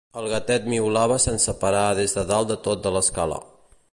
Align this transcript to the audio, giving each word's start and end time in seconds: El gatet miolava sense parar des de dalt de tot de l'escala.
El 0.19 0.27
gatet 0.29 0.63
miolava 0.71 1.19
sense 1.25 1.55
parar 1.59 1.85
des 2.01 2.17
de 2.19 2.25
dalt 2.33 2.51
de 2.53 2.59
tot 2.69 2.83
de 2.87 2.95
l'escala. 2.99 3.41